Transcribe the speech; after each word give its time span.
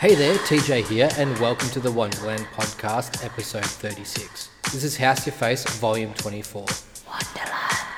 Hey 0.00 0.14
there, 0.14 0.34
TJ 0.38 0.88
here, 0.88 1.10
and 1.18 1.38
welcome 1.40 1.68
to 1.68 1.78
the 1.78 1.92
Wonderland 1.92 2.46
Podcast, 2.54 3.22
episode 3.22 3.66
36. 3.66 4.48
This 4.72 4.82
is 4.82 4.96
House 4.96 5.26
Your 5.26 5.34
Face, 5.34 5.62
volume 5.76 6.14
24. 6.14 6.64
Wonderland. 7.06 7.54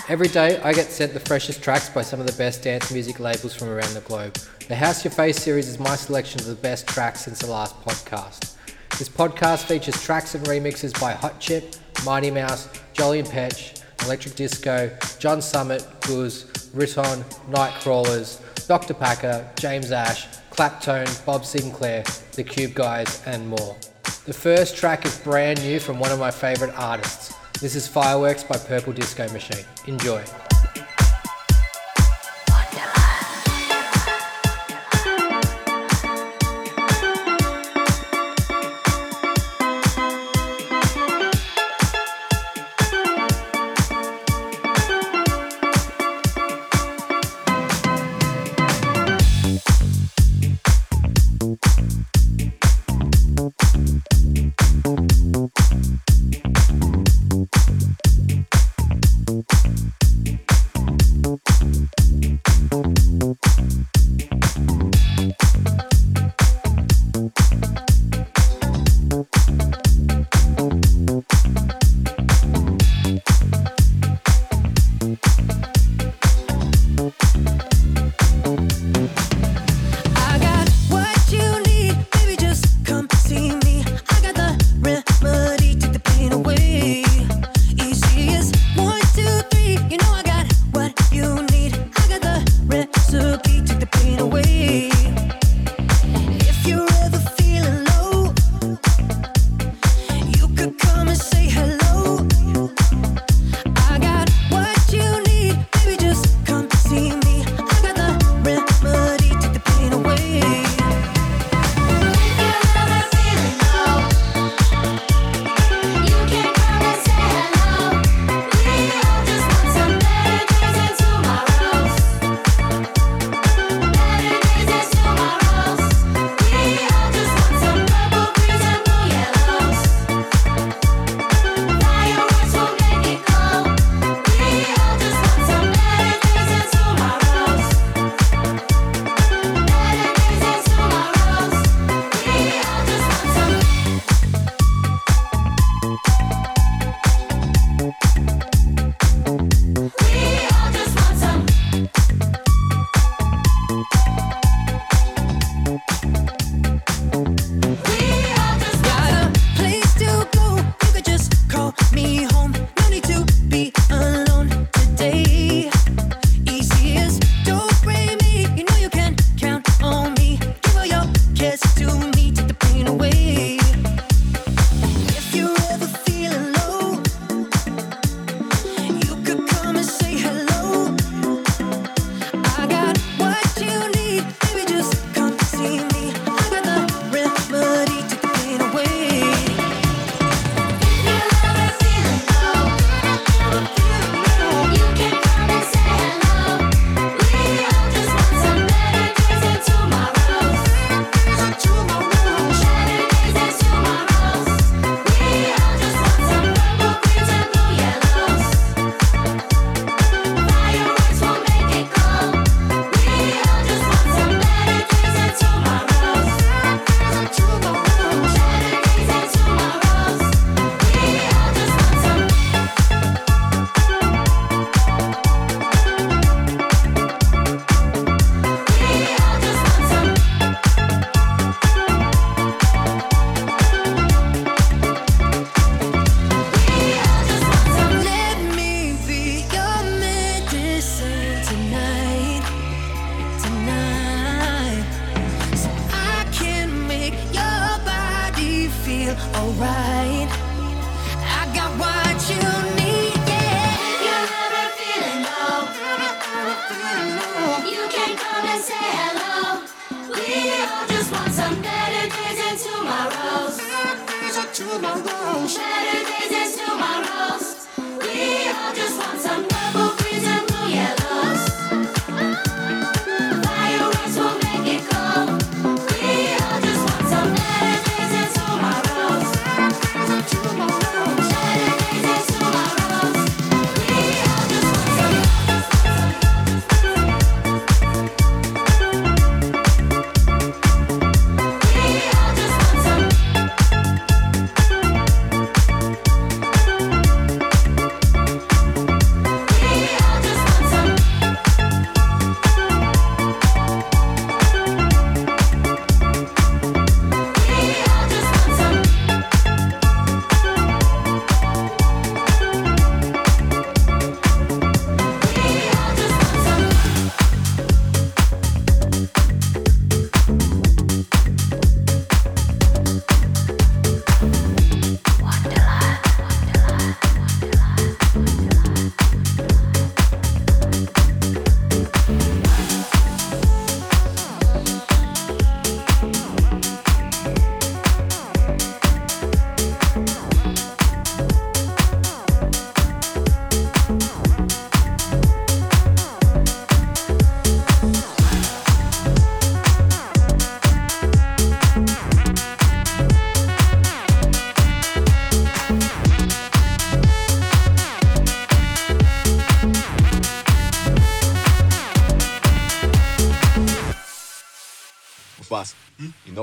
Every 0.08 0.26
day, 0.26 0.60
I 0.62 0.72
get 0.72 0.90
sent 0.90 1.14
the 1.14 1.20
freshest 1.20 1.62
tracks 1.62 1.88
by 1.88 2.02
some 2.02 2.18
of 2.18 2.26
the 2.26 2.32
best 2.32 2.64
dance 2.64 2.90
music 2.90 3.20
labels 3.20 3.54
from 3.54 3.68
around 3.68 3.94
the 3.94 4.00
globe. 4.00 4.34
The 4.66 4.74
House 4.74 5.04
Your 5.04 5.12
Face 5.12 5.40
series 5.40 5.68
is 5.68 5.78
my 5.78 5.94
selection 5.94 6.40
of 6.40 6.46
the 6.46 6.56
best 6.56 6.88
tracks 6.88 7.20
since 7.20 7.38
the 7.38 7.46
last 7.46 7.80
podcast. 7.82 8.56
This 8.98 9.08
podcast 9.08 9.66
features 9.66 10.02
tracks 10.02 10.34
and 10.34 10.44
remixes 10.46 11.00
by 11.00 11.12
Hot 11.12 11.38
Chip, 11.38 11.76
Mighty 12.04 12.32
Mouse, 12.32 12.68
Jolly 12.94 13.20
and 13.20 13.28
Petch, 13.28 13.80
Electric 14.04 14.34
Disco, 14.34 14.90
John 15.20 15.40
Summit, 15.40 15.86
Guz, 16.00 16.46
Riton, 16.74 17.22
Nightcrawlers, 17.48 18.40
Dr. 18.66 18.92
Packer, 18.92 19.48
James 19.54 19.92
Ash, 19.92 20.26
Claptone, 20.52 21.24
Bob 21.24 21.42
Sinclar, 21.42 22.04
The 22.32 22.44
Cube 22.44 22.74
Guys, 22.74 23.22
and 23.24 23.48
more. 23.48 23.74
The 24.26 24.34
first 24.34 24.76
track 24.76 25.06
is 25.06 25.18
brand 25.18 25.62
new 25.62 25.80
from 25.80 25.98
one 25.98 26.12
of 26.12 26.18
my 26.18 26.30
favourite 26.30 26.74
artists. 26.76 27.32
This 27.58 27.74
is 27.74 27.88
Fireworks 27.88 28.44
by 28.44 28.58
Purple 28.58 28.92
Disco 28.92 29.26
Machine. 29.32 29.64
Enjoy. 29.86 30.22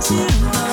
to 0.00 0.65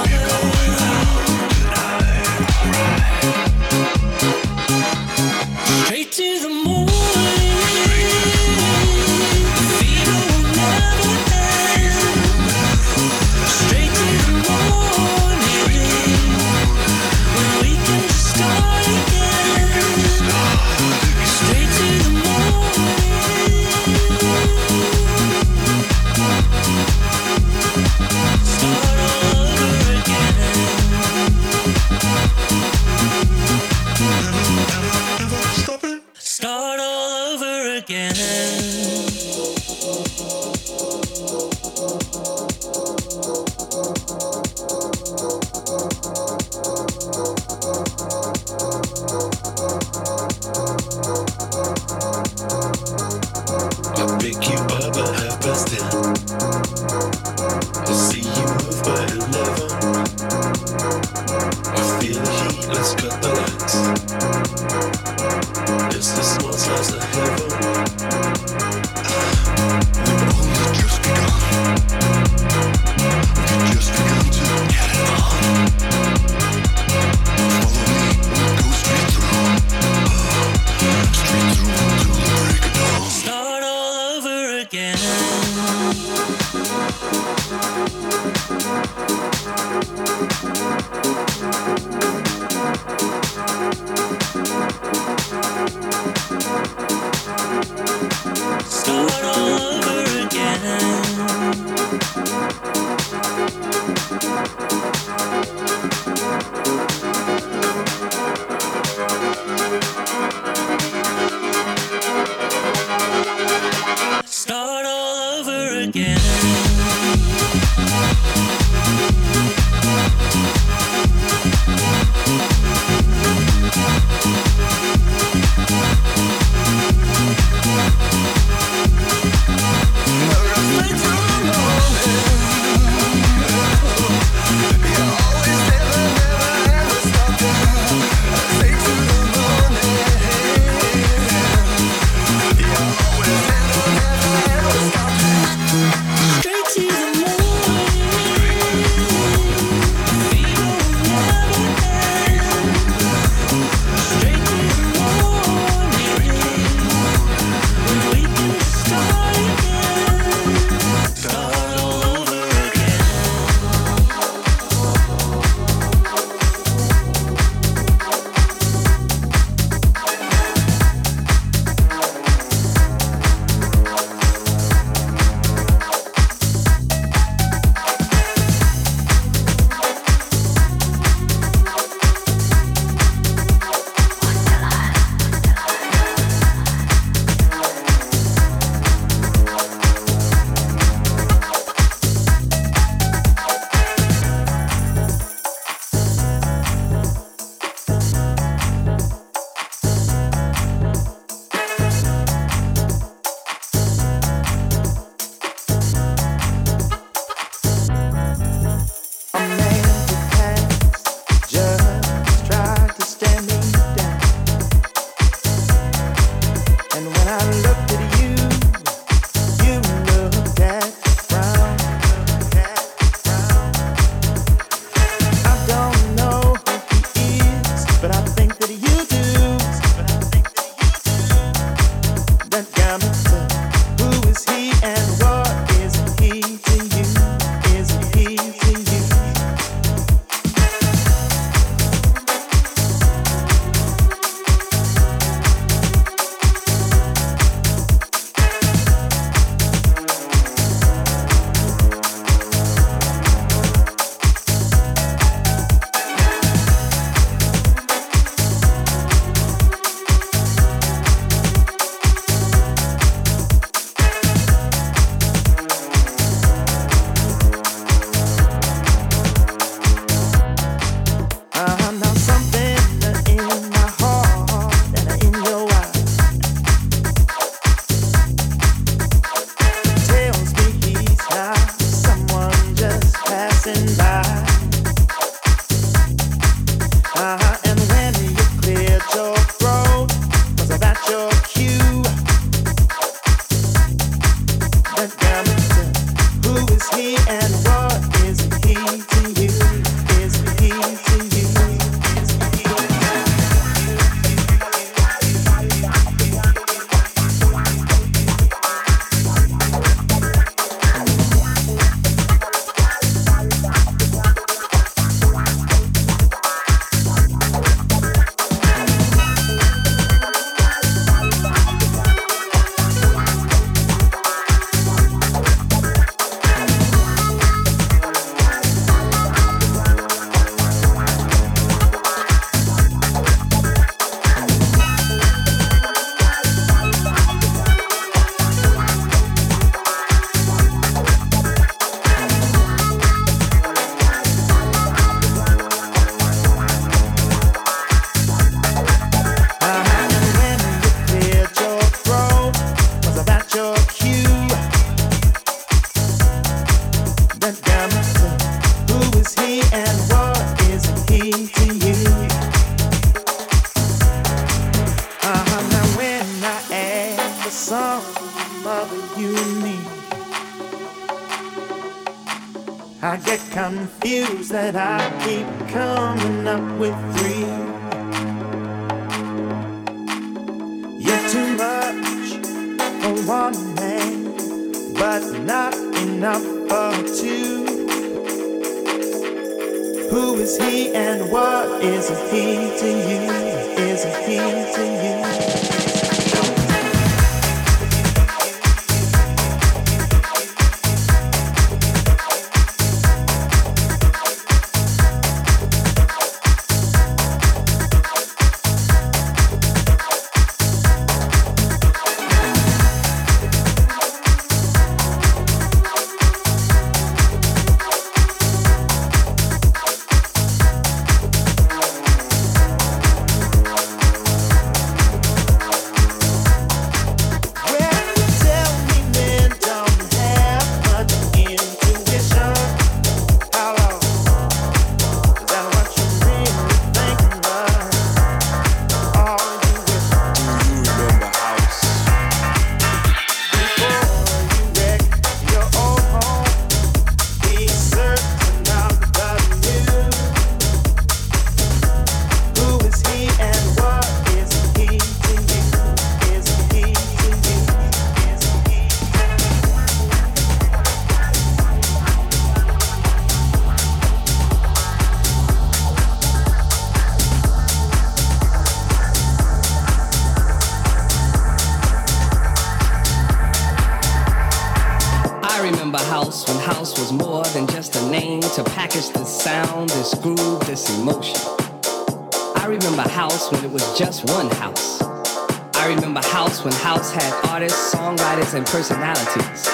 had 487.14 487.34
artists, 487.46 487.94
songwriters, 487.94 488.56
and 488.56 488.66
personalities. 488.66 489.70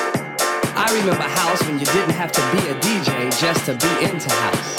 I 0.76 0.92
remember 1.00 1.24
house 1.24 1.64
when 1.64 1.80
you 1.80 1.86
didn't 1.86 2.16
have 2.20 2.32
to 2.34 2.42
be 2.52 2.60
a 2.68 2.76
DJ 2.84 3.32
just 3.40 3.66
to 3.68 3.80
be 3.80 3.92
into 4.04 4.28
house. 4.28 4.76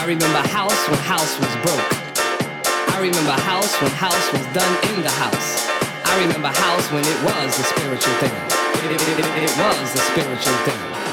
I 0.00 0.04
remember 0.08 0.40
house 0.48 0.80
when 0.88 0.98
house 1.04 1.36
was 1.36 1.52
broke. 1.60 1.92
I 2.88 3.00
remember 3.04 3.32
house 3.32 3.76
when 3.82 3.90
house 3.92 4.32
was 4.32 4.44
done 4.56 4.74
in 4.96 5.02
the 5.04 5.12
house. 5.12 5.68
I 6.08 6.24
remember 6.24 6.48
house 6.48 6.90
when 6.90 7.04
it 7.04 7.18
was 7.20 7.52
a 7.60 7.64
spiritual 7.76 8.14
thing. 8.16 8.32
It, 8.84 8.96
it, 8.96 9.00
it, 9.04 9.18
it, 9.20 9.44
it 9.44 9.52
was 9.60 9.94
a 9.94 10.02
spiritual 10.08 10.56
thing. 10.64 11.03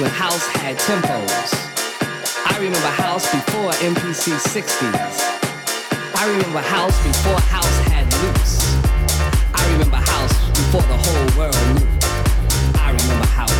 When 0.00 0.10
house 0.10 0.46
had 0.56 0.78
tempos. 0.78 1.52
I 2.46 2.56
remember 2.56 2.88
house 2.88 3.30
before 3.30 3.70
MPC 3.84 4.32
60s. 4.32 5.20
I 6.16 6.26
remember 6.26 6.60
house 6.60 6.96
before 7.06 7.38
house 7.40 7.78
had 7.88 8.06
loops. 8.22 8.74
I 9.52 9.72
remember 9.72 9.96
house 9.96 10.32
before 10.50 10.82
the 10.82 10.96
whole 10.96 11.38
world 11.38 11.60
knew. 11.74 12.80
I 12.80 12.92
remember 12.92 13.26
house. 13.26 13.59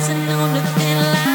dancing 0.00 0.28
on 0.30 0.54
the 0.54 0.62
thin 0.62 0.96
line. 0.96 1.29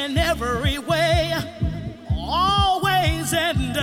In 0.00 0.16
every 0.16 0.78
way, 0.78 1.34
always 2.10 3.34
and 3.34 3.76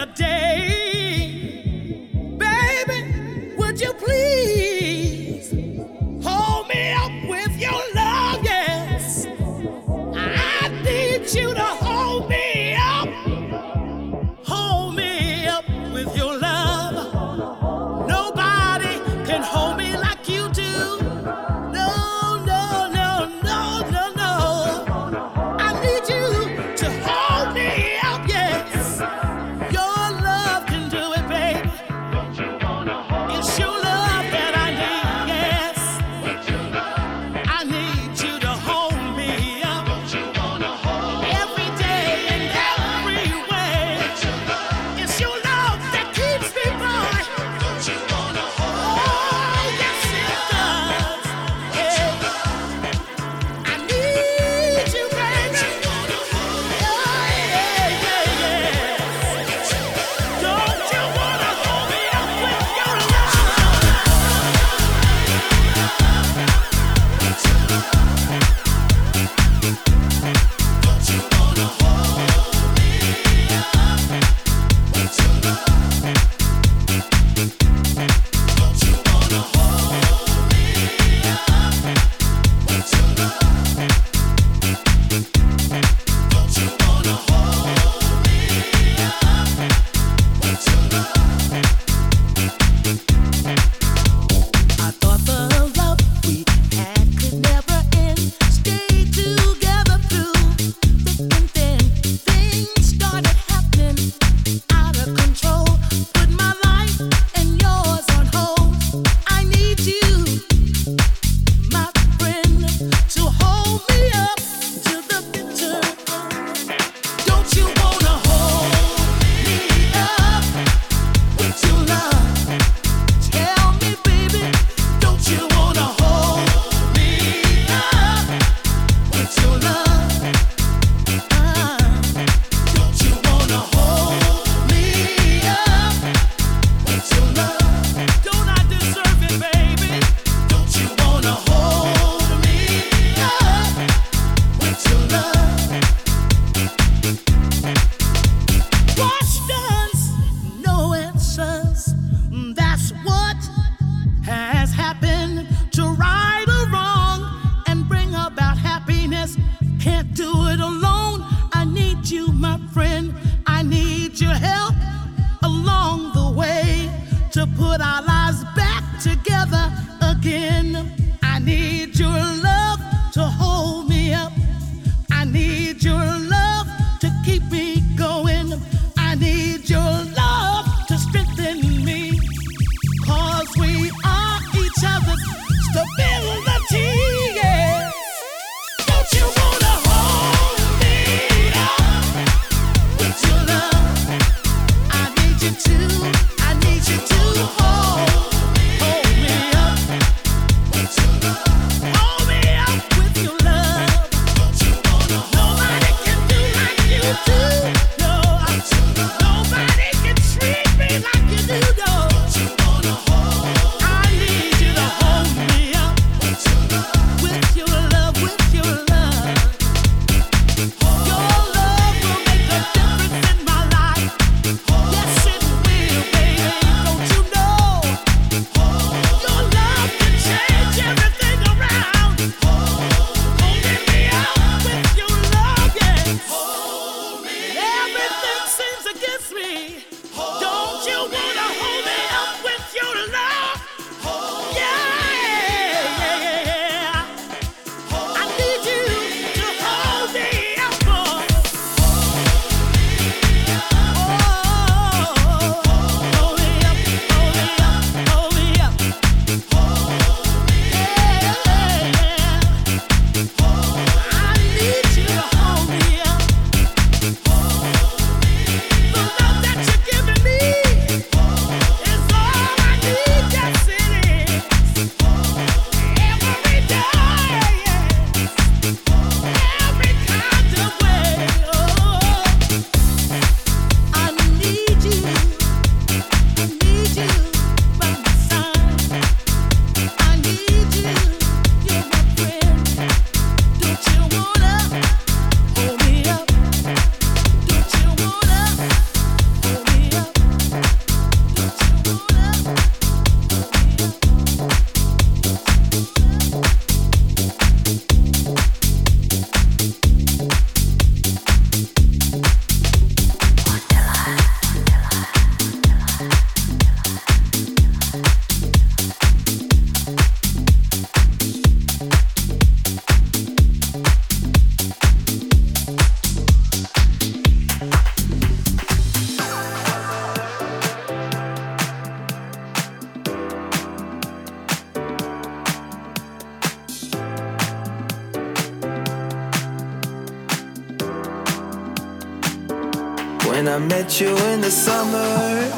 met 343.87 344.01
you 344.01 344.17
in 344.33 344.41
the 344.41 344.51
summer, 344.51 345.49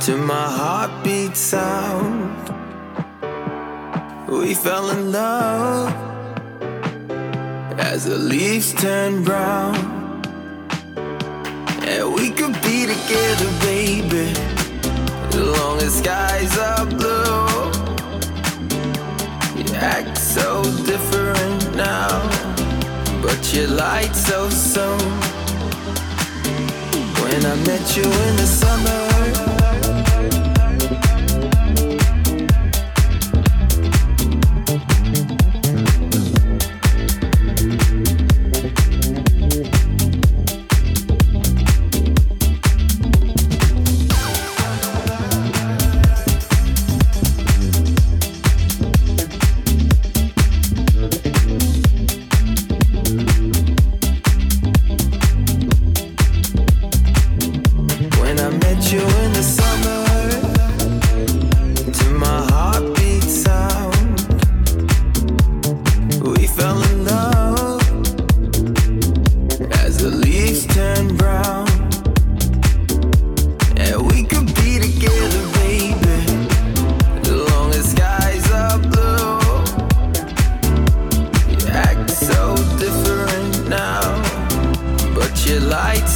to 0.00 0.16
my 0.16 0.48
heartbeat 0.48 1.36
sound, 1.36 2.30
we 4.28 4.54
fell 4.54 4.90
in 4.90 5.10
love 5.10 5.92
as 7.76 8.04
the 8.04 8.16
leaves 8.16 8.72
turn 8.74 9.24
brown. 9.24 9.74
And 11.82 12.14
we 12.14 12.30
could 12.30 12.54
be 12.62 12.86
together, 12.86 13.50
baby, 13.62 14.30
as 15.28 15.40
long 15.58 15.78
as 15.78 15.98
skies 15.98 16.56
are 16.56 16.86
blue. 16.86 17.46
You 19.56 19.74
act 19.74 20.18
so 20.18 20.62
different 20.84 21.74
now, 21.74 22.22
but 23.22 23.52
you 23.52 23.66
lied 23.66 24.14
so 24.14 24.48
soon. 24.50 25.25
When 27.36 27.44
I 27.44 27.54
met 27.66 27.94
you 27.94 28.02
in 28.02 28.36
the 28.36 28.46
summer. 28.46 29.15
But 85.76 86.15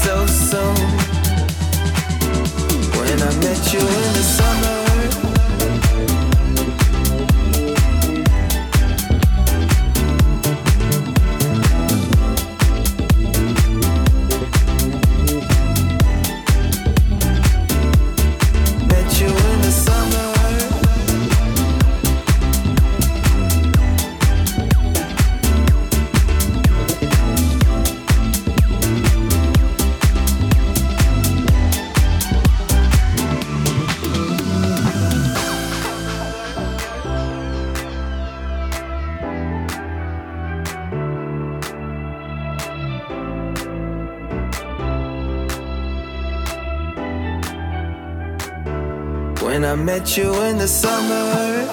met 49.98 50.16
you 50.16 50.32
in 50.42 50.56
the 50.56 50.68
summer, 50.68 51.66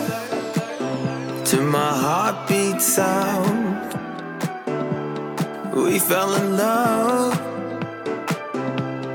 to 1.45 1.61
my 1.61 1.91
heartbeat 2.03 2.81
sound, 2.81 3.77
we 5.71 5.99
fell 5.99 6.33
in 6.33 6.57
love 6.57 7.33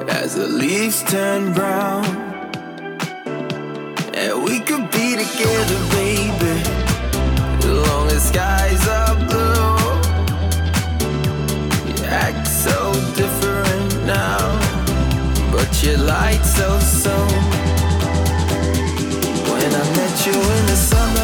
as 0.09 0.37
the 0.37 0.47
leaves 0.47 1.03
turn 1.03 1.53
brown. 1.53 2.05
And 4.21 4.45
we 4.45 4.61
could 4.61 4.87
be 4.93 5.09
together, 5.23 5.81
baby, 5.99 6.57
as 7.59 7.73
long 7.89 8.07
as 8.17 8.23
skies 8.29 8.83
are 8.99 9.17
blue. 9.31 9.79
You 11.89 11.97
act 12.05 12.47
so 12.47 12.79
different 13.21 13.91
now, 14.07 14.43
but 15.51 15.71
you 15.83 15.97
lied 15.97 16.45
so 16.45 16.79
soon. 16.79 17.62
You 20.25 20.31
in 20.31 20.67
the 20.67 20.77
summer. 20.77 21.22